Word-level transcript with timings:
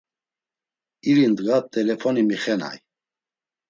İri 1.09 1.25
ndğa 1.31 1.57
t̆elefoni 1.71 2.21
mixenay. 2.29 2.77